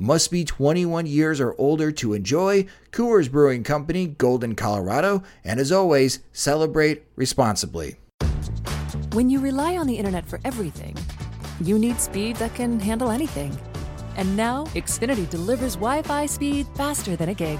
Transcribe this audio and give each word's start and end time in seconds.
Must 0.00 0.30
be 0.30 0.44
21 0.44 1.06
years 1.06 1.40
or 1.40 1.56
older 1.58 1.90
to 1.90 2.14
enjoy. 2.14 2.66
Coors 2.92 3.28
Brewing 3.28 3.64
Company, 3.64 4.06
Golden, 4.06 4.54
Colorado. 4.54 5.24
And 5.42 5.58
as 5.58 5.72
always, 5.72 6.20
celebrate 6.32 7.02
responsibly. 7.16 7.96
When 9.12 9.28
you 9.28 9.40
rely 9.40 9.76
on 9.76 9.88
the 9.88 9.96
internet 9.96 10.24
for 10.24 10.38
everything, 10.44 10.96
you 11.60 11.80
need 11.80 11.98
speed 11.98 12.36
that 12.36 12.54
can 12.54 12.78
handle 12.78 13.10
anything. 13.10 13.58
And 14.16 14.36
now, 14.36 14.66
Xfinity 14.66 15.28
delivers 15.28 15.74
Wi 15.74 16.02
Fi 16.02 16.26
speed 16.26 16.68
faster 16.76 17.16
than 17.16 17.30
a 17.30 17.34
gig. 17.34 17.58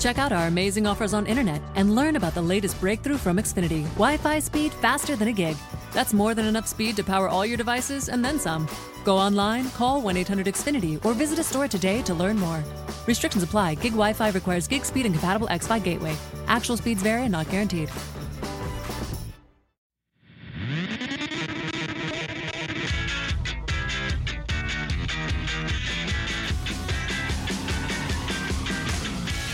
Check 0.00 0.18
out 0.18 0.32
our 0.32 0.48
amazing 0.48 0.88
offers 0.88 1.14
on 1.14 1.24
internet 1.24 1.62
and 1.76 1.94
learn 1.94 2.16
about 2.16 2.34
the 2.34 2.42
latest 2.42 2.80
breakthrough 2.80 3.16
from 3.16 3.36
Xfinity 3.36 3.84
Wi 3.94 4.16
Fi 4.16 4.40
speed 4.40 4.72
faster 4.72 5.14
than 5.14 5.28
a 5.28 5.32
gig. 5.32 5.56
That's 5.94 6.12
more 6.12 6.34
than 6.34 6.44
enough 6.44 6.66
speed 6.66 6.96
to 6.96 7.04
power 7.04 7.28
all 7.28 7.46
your 7.46 7.56
devices 7.56 8.08
and 8.08 8.22
then 8.22 8.38
some. 8.38 8.68
Go 9.04 9.16
online, 9.16 9.70
call 9.70 10.02
1 10.02 10.16
800 10.16 10.46
Xfinity, 10.46 11.02
or 11.04 11.14
visit 11.14 11.38
a 11.38 11.44
store 11.44 11.68
today 11.68 12.02
to 12.02 12.12
learn 12.12 12.36
more. 12.36 12.62
Restrictions 13.06 13.44
apply. 13.44 13.76
Gig 13.76 13.92
Wi 13.92 14.12
Fi 14.12 14.30
requires 14.30 14.66
gig 14.66 14.84
speed 14.84 15.06
and 15.06 15.14
compatible 15.14 15.48
X 15.48 15.68
gateway. 15.82 16.16
Actual 16.48 16.76
speeds 16.76 17.00
vary 17.00 17.22
and 17.22 17.32
not 17.32 17.48
guaranteed. 17.48 17.90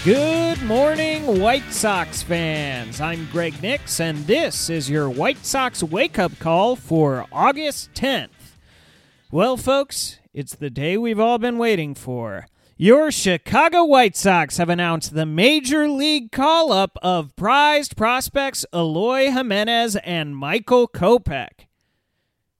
Good 0.02 0.62
morning, 0.62 1.42
White 1.42 1.70
Sox 1.74 2.22
fans. 2.22 3.02
I'm 3.02 3.28
Greg 3.30 3.60
Nix, 3.60 4.00
and 4.00 4.26
this 4.26 4.70
is 4.70 4.88
your 4.88 5.10
White 5.10 5.44
Sox 5.44 5.82
wake 5.82 6.18
up 6.18 6.38
call 6.38 6.74
for 6.74 7.26
August 7.30 7.92
10th. 7.92 8.56
Well, 9.30 9.58
folks, 9.58 10.18
it's 10.32 10.54
the 10.54 10.70
day 10.70 10.96
we've 10.96 11.20
all 11.20 11.36
been 11.36 11.58
waiting 11.58 11.94
for. 11.94 12.46
Your 12.78 13.10
Chicago 13.10 13.84
White 13.84 14.16
Sox 14.16 14.56
have 14.56 14.70
announced 14.70 15.12
the 15.12 15.26
major 15.26 15.86
league 15.86 16.32
call 16.32 16.72
up 16.72 16.96
of 17.02 17.36
prized 17.36 17.94
prospects 17.94 18.64
Eloy 18.72 19.30
Jimenez 19.30 19.96
and 19.96 20.34
Michael 20.34 20.88
Kopech. 20.88 21.66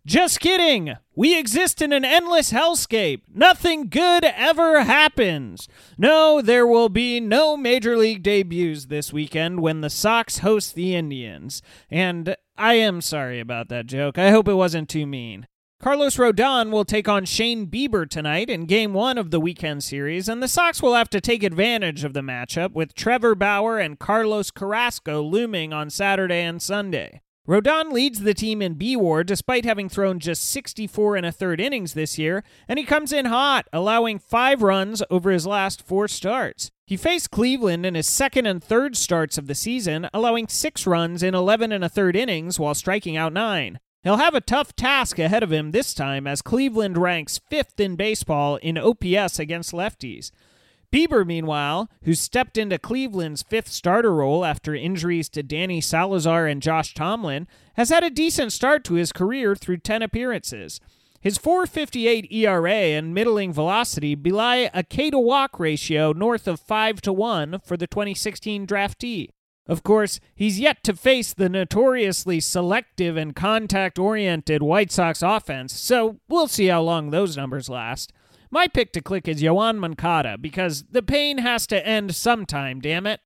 Just 0.07 0.41
kidding! 0.41 0.97
We 1.15 1.39
exist 1.39 1.83
in 1.83 1.93
an 1.93 2.07
endless 2.07 2.53
hellscape. 2.53 3.21
Nothing 3.35 3.89
good 3.89 4.25
ever 4.25 4.83
happens. 4.85 5.69
No, 5.99 6.41
there 6.41 6.67
will 6.67 6.89
be 6.89 7.21
no 7.21 7.57
major 7.57 7.99
league 7.99 8.23
debuts 8.23 8.87
this 8.87 9.13
weekend 9.13 9.61
when 9.61 9.83
the 9.83 9.91
Sox 9.91 10.39
host 10.39 10.75
the 10.75 10.95
Indians. 10.95 11.61
And 11.91 12.35
I 12.57 12.75
am 12.75 13.03
sorry 13.03 13.41
about 13.41 13.69
that 13.69 13.87
joke. 13.87 14.17
I 14.17 14.31
hope 14.31 14.49
it 14.49 14.55
wasn't 14.55 14.89
too 14.89 15.07
mean. 15.07 15.47
Carlos 15.83 16.17
Rodon 16.17 16.71
will 16.71 16.85
take 16.85 17.09
on 17.09 17.25
Shane 17.25 17.67
Bieber 17.67 18.09
tonight 18.09 18.51
in 18.51 18.67
game 18.67 18.93
one 18.93 19.17
of 19.17 19.31
the 19.31 19.41
weekend 19.41 19.83
series, 19.83 20.29
and 20.29 20.43
the 20.43 20.49
Sox 20.49 20.83
will 20.83 20.95
have 20.95 21.09
to 21.11 21.23
take 21.23 21.43
advantage 21.43 22.05
of 22.05 22.13
the 22.13 22.21
matchup 22.21 22.73
with 22.73 22.95
Trevor 22.95 23.35
Bauer 23.35 23.79
and 23.79 23.99
Carlos 23.99 24.51
Carrasco 24.51 25.23
looming 25.23 25.73
on 25.73 25.89
Saturday 25.89 26.43
and 26.43 26.61
Sunday. 26.61 27.23
Rodon 27.51 27.91
leads 27.91 28.21
the 28.21 28.33
team 28.33 28.63
in 28.63 28.75
B 28.75 28.95
War 28.95 29.25
despite 29.25 29.65
having 29.65 29.89
thrown 29.89 30.21
just 30.21 30.49
64 30.53 31.17
and 31.17 31.27
a 31.27 31.33
third 31.33 31.61
innings 31.61 31.95
this 31.95 32.17
year, 32.17 32.45
and 32.69 32.79
he 32.79 32.85
comes 32.85 33.13
in 33.13 33.25
hot, 33.25 33.67
allowing 33.73 34.21
five 34.21 34.63
runs 34.63 35.03
over 35.11 35.33
his 35.33 35.49
last 35.49 35.83
four 35.83 36.07
starts. 36.07 36.71
He 36.87 36.97
faced 36.97 37.33
Cleveland 37.33 37.85
in 37.85 37.97
his 37.97 38.07
second 38.07 38.47
and 38.47 38.63
third 38.63 38.97
starts 38.97 39.37
of 39.37 39.49
the 39.49 39.57
season, 39.57 40.09
allowing 40.15 40.47
six 40.47 40.87
runs 40.87 41.25
in 41.25 41.35
11 41.35 41.73
and 41.73 41.83
a 41.83 41.89
third 41.89 42.15
innings 42.15 42.61
while 42.61 42.73
striking 42.73 43.17
out 43.17 43.33
nine. 43.33 43.81
He'll 44.05 44.19
have 44.19 44.37
a 44.37 44.41
tough 44.41 44.77
task 44.77 45.19
ahead 45.19 45.43
of 45.43 45.53
him 45.53 45.73
this 45.73 45.93
time 45.93 46.29
as 46.29 46.43
Cleveland 46.43 46.97
ranks 46.97 47.41
fifth 47.51 47.81
in 47.81 47.97
baseball 47.97 48.61
in 48.63 48.79
OPS 48.79 49.41
against 49.41 49.73
lefties. 49.73 50.31
Bieber, 50.93 51.25
meanwhile, 51.25 51.89
who 52.03 52.15
stepped 52.15 52.59
into 52.59 52.79
Cleveland's 52.79 53.43
fifth 53.43 53.69
starter 53.69 54.13
role 54.13 54.45
after 54.45 54.75
injuries 54.75 55.29
to 55.29 55.43
Danny 55.43 55.81
Salazar 55.81 56.47
and 56.47 56.61
Josh 56.61 56.95
Tomlin, 56.95 57.47
has 57.75 57.91
had 57.91 58.03
a 58.03 58.11
decent 58.11 58.53
start 58.53 58.83
to 58.85 58.95
his 58.95 59.13
career 59.13 59.55
through 59.55 59.79
10 59.79 60.03
appearances. 60.03 60.81
His 61.21 61.39
458 61.39 62.33
ERA 62.33 62.73
and 62.73 63.15
middling 63.15 63.53
velocity 63.53 64.15
belie 64.15 64.71
a 64.73 64.83
K 64.83 65.11
to 65.11 65.19
walk 65.19 65.61
ratio 65.61 66.13
north 66.13 66.49
of 66.49 66.59
5 66.59 67.01
to 67.03 67.13
1 67.13 67.61
for 67.65 67.77
the 67.77 67.87
2016 67.87 68.67
draftee. 68.67 69.29
Of 69.67 69.85
course, 69.85 70.19
he's 70.35 70.59
yet 70.59 70.83
to 70.85 70.97
face 70.97 71.33
the 71.33 71.49
notoriously 71.49 72.41
selective 72.41 73.17
and 73.17 73.37
contact 73.37 73.99
oriented 73.99 74.63
White 74.63 74.91
Sox 74.91 75.23
offense, 75.23 75.79
so 75.79 76.19
we'll 76.29 76.49
see 76.49 76.67
how 76.67 76.83
long 76.83 77.11
those 77.11 77.37
numbers 77.37 77.69
last. 77.69 78.13
My 78.53 78.67
pick 78.67 78.93
to 78.95 79.01
click 79.01 79.29
is 79.29 79.41
Yoan 79.41 79.79
Moncada 79.79 80.37
because 80.37 80.83
the 80.91 81.03
pain 81.03 81.39
has 81.39 81.69
to 81.69 81.87
end 81.87 82.17
sometime, 82.17 82.81
damn 82.81 83.07
it. 83.07 83.21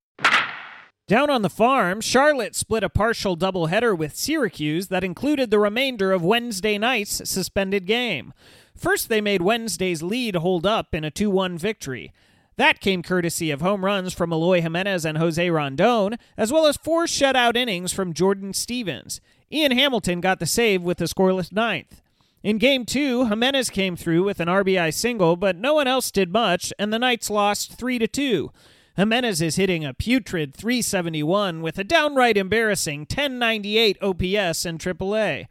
Down 1.07 1.31
on 1.31 1.41
the 1.41 1.49
farm, 1.49 1.99
Charlotte 1.99 2.55
split 2.55 2.83
a 2.83 2.89
partial 2.89 3.35
doubleheader 3.35 3.97
with 3.97 4.15
Syracuse 4.15 4.87
that 4.87 5.03
included 5.03 5.49
the 5.49 5.59
remainder 5.59 6.11
of 6.11 6.23
Wednesday 6.23 6.77
night's 6.77 7.27
suspended 7.29 7.87
game. 7.87 8.33
First, 8.75 9.09
they 9.09 9.21
made 9.21 9.41
Wednesday's 9.41 10.03
lead 10.03 10.35
hold 10.35 10.65
up 10.65 10.93
in 10.93 11.03
a 11.03 11.11
2 11.11 11.31
1 11.31 11.57
victory. 11.57 12.13
That 12.57 12.79
came 12.79 13.01
courtesy 13.01 13.49
of 13.51 13.61
home 13.61 13.83
runs 13.83 14.13
from 14.13 14.31
Eloy 14.31 14.61
Jimenez 14.61 15.05
and 15.05 15.17
Jose 15.17 15.49
Rondon, 15.49 16.17
as 16.37 16.51
well 16.53 16.67
as 16.67 16.77
four 16.77 17.05
shutout 17.05 17.55
innings 17.55 17.91
from 17.91 18.13
Jordan 18.13 18.53
Stevens. 18.53 19.21
Ian 19.51 19.71
Hamilton 19.71 20.21
got 20.21 20.39
the 20.39 20.45
save 20.45 20.81
with 20.83 21.01
a 21.01 21.05
scoreless 21.05 21.51
ninth. 21.51 22.01
In 22.45 22.59
game 22.59 22.85
two, 22.85 23.25
Jimenez 23.25 23.71
came 23.71 23.95
through 23.95 24.23
with 24.23 24.39
an 24.39 24.47
RBI 24.47 24.93
single, 24.93 25.35
but 25.35 25.55
no 25.55 25.73
one 25.73 25.87
else 25.87 26.11
did 26.11 26.31
much, 26.31 26.71
and 26.77 26.93
the 26.93 26.99
Knights 26.99 27.31
lost 27.31 27.73
3 27.73 27.97
to 27.97 28.07
2. 28.07 28.51
Jimenez 28.97 29.41
is 29.41 29.55
hitting 29.55 29.83
a 29.83 29.95
putrid 29.95 30.53
371 30.53 31.63
with 31.63 31.79
a 31.79 31.83
downright 31.83 32.37
embarrassing 32.37 32.99
1098 32.99 33.97
OPS 33.99 34.63
in 34.63 34.77
AAA. 34.77 35.47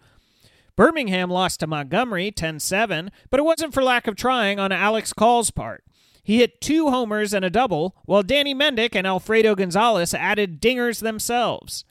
Birmingham 0.77 1.31
lost 1.31 1.59
to 1.59 1.67
Montgomery 1.67 2.31
10 2.31 2.61
7, 2.61 3.11
but 3.29 3.41
it 3.41 3.45
wasn't 3.45 3.75
for 3.75 3.83
lack 3.83 4.07
of 4.07 4.15
trying 4.15 4.61
on 4.61 4.71
Alex 4.71 5.13
Call's 5.13 5.51
part. 5.51 5.83
He 6.23 6.37
hit 6.37 6.61
two 6.61 6.91
homers 6.91 7.35
and 7.35 7.45
a 7.45 7.51
double, 7.51 7.97
while 8.05 8.23
Danny 8.23 8.55
Mendick 8.55 8.95
and 8.95 9.05
Alfredo 9.05 9.57
Gonzalez 9.57 10.15
added 10.15 10.63
dingers 10.63 11.01
themselves. 11.01 11.85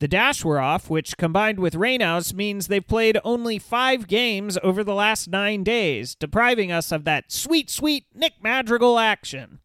The 0.00 0.08
dash 0.08 0.46
were 0.46 0.58
off, 0.58 0.88
which 0.88 1.18
combined 1.18 1.58
with 1.60 1.74
rainouts 1.74 2.32
means 2.32 2.68
they've 2.68 2.86
played 2.86 3.18
only 3.22 3.58
five 3.58 4.06
games 4.08 4.58
over 4.62 4.82
the 4.82 4.94
last 4.94 5.28
nine 5.28 5.62
days, 5.62 6.14
depriving 6.14 6.72
us 6.72 6.90
of 6.90 7.04
that 7.04 7.30
sweet, 7.30 7.68
sweet 7.68 8.06
Nick 8.14 8.32
Madrigal 8.42 8.98
action. 8.98 9.58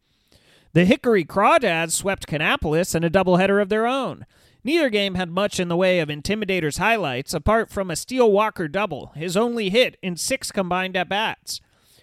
The 0.74 0.84
Hickory 0.84 1.24
Crawdads 1.24 1.92
swept 1.92 2.26
Kannapolis 2.26 2.94
in 2.94 3.02
a 3.02 3.08
doubleheader 3.08 3.62
of 3.62 3.70
their 3.70 3.86
own. 3.86 4.26
Neither 4.62 4.90
game 4.90 5.14
had 5.14 5.30
much 5.30 5.58
in 5.58 5.68
the 5.68 5.76
way 5.76 6.00
of 6.00 6.10
Intimidators 6.10 6.76
highlights 6.76 7.32
apart 7.32 7.70
from 7.70 7.90
a 7.90 7.96
Steele 7.96 8.30
Walker 8.30 8.68
double, 8.68 9.12
his 9.14 9.38
only 9.38 9.70
hit 9.70 9.96
in 10.02 10.18
six 10.18 10.52
combined 10.52 10.98
at 10.98 11.08
bats. 11.08 11.62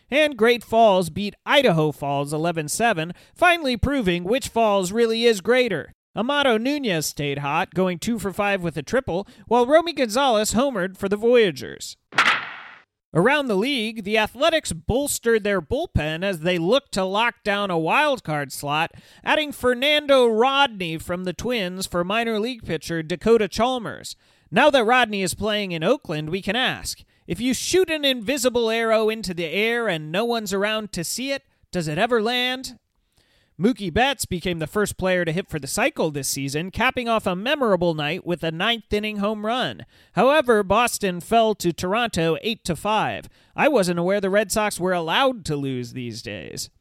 And 0.09 0.36
Great 0.36 0.63
Falls 0.63 1.12
beat 1.12 1.36
Idaho 1.45 1.91
Falls 1.91 2.33
11 2.33 2.69
7, 2.69 3.13
finally 3.36 3.77
proving 3.77 4.24
which 4.24 4.47
Falls 4.47 4.91
really 4.91 5.25
is 5.25 5.39
greater 5.39 5.94
Amado 6.15 6.57
Nunez 6.57 7.07
stayed 7.07 7.39
hot, 7.39 7.74
going 7.74 7.98
two 7.98 8.19
for 8.19 8.31
five 8.31 8.62
with 8.62 8.77
a 8.77 8.83
triple, 8.83 9.27
while 9.48 9.65
Romy 9.65 9.94
Gonzalez 9.94 10.54
homered 10.54 10.95
for 10.95 11.10
the 11.10 11.18
Voyagers. 11.18 11.98
Around 13.15 13.48
the 13.48 13.56
league, 13.56 14.04
the 14.04 14.18
Athletics 14.18 14.74
bolstered 14.74 15.44
their 15.44 15.62
bullpen 15.62 16.24
as 16.24 16.39
they 16.39 16.57
looked 16.57 16.92
to 16.94 17.04
lock 17.04 17.44
down 17.44 17.69
a 17.69 17.77
wild 17.77 18.24
card 18.24 18.51
slot, 18.51 18.92
adding 19.24 19.51
Fernando 19.51 20.27
Rodney 20.27 20.98
from 20.98 21.24
the 21.24 21.33
Twins 21.33 21.86
for 21.86 22.04
minor 22.04 22.39
league 22.39 22.63
pitcher 22.63 23.04
Dakota 23.04 23.48
Chalmers. 23.48 24.15
Now 24.51 24.69
that 24.71 24.86
Rodney 24.86 25.24
is 25.24 25.33
playing 25.33 25.71
in 25.71 25.83
Oakland, 25.83 26.30
we 26.30 26.42
can 26.42 26.56
ask 26.56 27.04
if 27.25 27.39
you 27.39 27.54
shoot 27.54 27.89
an 27.89 28.04
invisible 28.04 28.69
arrow 28.69 29.10
into 29.10 29.33
the 29.33 29.45
air 29.45 29.88
and 29.88 30.12
no 30.12 30.25
one's 30.25 30.54
around 30.54 30.92
to 30.94 31.04
see 31.04 31.31
it, 31.31 31.44
does 31.71 31.88
it 31.88 31.98
ever 31.98 32.21
land? 32.21 32.77
Mookie 33.59 33.94
Betts 33.94 34.25
became 34.25 34.57
the 34.57 34.65
first 34.65 34.97
player 34.97 35.23
to 35.23 35.31
hit 35.31 35.47
for 35.47 35.59
the 35.59 35.67
cycle 35.67 36.09
this 36.09 36.27
season, 36.27 36.71
capping 36.71 37.07
off 37.07 37.27
a 37.27 37.35
memorable 37.35 37.94
night 37.94 38.25
with 38.25 38.44
a 38.44 38.51
ninth 38.51 38.91
inning 38.91 39.17
home 39.17 39.45
run. 39.45 39.85
However, 40.13 40.63
Boston 40.63 41.21
fell 41.21 41.53
to 41.55 41.71
Toronto 41.71 42.38
8 42.41 42.65
to 42.65 42.75
5. 42.75 43.29
I 43.55 43.67
wasn't 43.67 44.00
aware 44.00 44.19
the 44.19 44.31
Red 44.31 44.51
Sox 44.51 44.79
were 44.79 44.94
allowed 44.94 45.45
to 45.45 45.55
lose 45.55 45.94
these 45.94 46.23
days. 46.23 46.71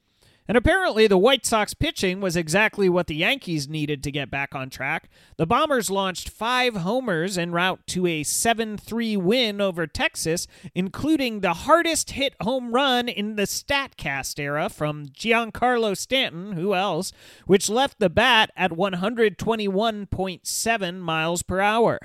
And 0.48 0.56
apparently, 0.56 1.06
the 1.06 1.16
White 1.16 1.46
Sox 1.46 1.72
pitching 1.72 2.20
was 2.20 2.36
exactly 2.36 2.88
what 2.88 3.06
the 3.06 3.14
Yankees 3.14 3.68
needed 3.68 4.02
to 4.02 4.10
get 4.10 4.28
back 4.28 4.56
on 4.56 4.70
track. 4.70 5.08
The 5.36 5.46
Bombers 5.46 5.88
launched 5.88 6.28
five 6.28 6.74
homers 6.76 7.38
en 7.38 7.52
route 7.52 7.86
to 7.88 8.08
a 8.08 8.24
7 8.24 8.76
3 8.76 9.16
win 9.16 9.60
over 9.60 9.86
Texas, 9.86 10.48
including 10.74 11.40
the 11.40 11.54
hardest 11.54 12.10
hit 12.10 12.34
home 12.40 12.74
run 12.74 13.08
in 13.08 13.36
the 13.36 13.42
StatCast 13.42 14.40
era 14.40 14.68
from 14.68 15.06
Giancarlo 15.06 15.96
Stanton, 15.96 16.52
who 16.52 16.74
else, 16.74 17.12
which 17.46 17.70
left 17.70 18.00
the 18.00 18.10
bat 18.10 18.50
at 18.56 18.72
121.7 18.72 20.98
miles 20.98 21.42
per 21.42 21.60
hour. 21.60 22.00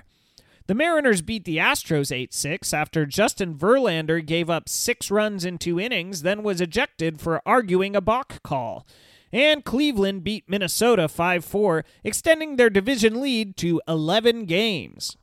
The 0.68 0.76
Mariners 0.76 1.22
beat 1.22 1.46
the 1.46 1.58
Astros 1.58 2.12
8 2.14 2.34
6 2.34 2.74
after 2.74 3.06
Justin 3.06 3.56
Verlander 3.56 4.24
gave 4.26 4.50
up 4.50 4.68
six 4.68 5.10
runs 5.10 5.46
in 5.46 5.58
two 5.58 5.80
innings, 5.80 6.24
then 6.24 6.44
was 6.44 6.60
ejected 6.60 7.22
for 7.22 7.42
arguing 7.46 7.96
a 7.96 8.02
balk 8.02 8.44
call. 8.44 8.86
And 9.32 9.64
Cleveland 9.64 10.26
beat 10.26 10.44
Minnesota 10.50 11.08
5 11.08 11.46
4, 11.46 11.86
extending 12.04 12.58
their 12.58 12.70
division 12.70 13.22
lead 13.22 13.56
to 13.58 13.82
11 13.88 14.44
games. 14.44 15.16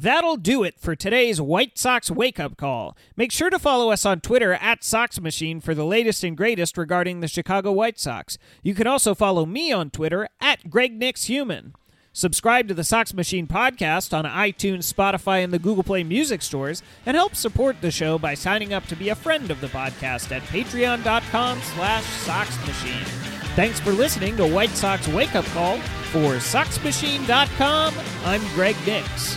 That'll 0.00 0.36
do 0.36 0.62
it 0.62 0.78
for 0.78 0.94
today's 0.94 1.40
White 1.40 1.76
Sox 1.76 2.08
wake 2.08 2.38
up 2.38 2.56
call. 2.56 2.96
Make 3.16 3.32
sure 3.32 3.50
to 3.50 3.58
follow 3.58 3.90
us 3.90 4.06
on 4.06 4.20
Twitter 4.20 4.52
at 4.54 4.84
Sox 4.84 5.20
Machine 5.20 5.60
for 5.60 5.74
the 5.74 5.84
latest 5.84 6.22
and 6.22 6.36
greatest 6.36 6.78
regarding 6.78 7.18
the 7.18 7.26
Chicago 7.26 7.72
White 7.72 7.98
Sox. 7.98 8.38
You 8.62 8.76
can 8.76 8.86
also 8.86 9.16
follow 9.16 9.44
me 9.44 9.72
on 9.72 9.90
Twitter 9.90 10.28
at 10.40 10.70
Greg 10.70 10.92
Nix 10.92 11.24
Human. 11.24 11.74
Subscribe 12.12 12.68
to 12.68 12.74
the 12.74 12.84
Sox 12.84 13.14
Machine 13.14 13.46
podcast 13.46 14.16
on 14.16 14.24
iTunes, 14.24 14.92
Spotify, 14.92 15.44
and 15.44 15.52
the 15.52 15.58
Google 15.58 15.84
Play 15.84 16.02
music 16.02 16.42
stores, 16.42 16.82
and 17.06 17.16
help 17.16 17.36
support 17.36 17.80
the 17.80 17.90
show 17.90 18.18
by 18.18 18.34
signing 18.34 18.72
up 18.72 18.86
to 18.86 18.96
be 18.96 19.10
a 19.10 19.14
friend 19.14 19.50
of 19.50 19.60
the 19.60 19.68
podcast 19.68 20.32
at 20.32 20.42
patreon.com 20.42 21.60
slash 21.60 22.04
soxmachine. 22.24 23.06
Thanks 23.54 23.80
for 23.80 23.92
listening 23.92 24.36
to 24.36 24.46
White 24.46 24.70
Sox 24.70 25.06
Wake 25.08 25.34
Up 25.34 25.44
Call. 25.46 25.78
For 26.12 26.36
SoxMachine.com, 26.36 27.94
I'm 28.24 28.40
Greg 28.54 28.76
Nix. 28.86 29.36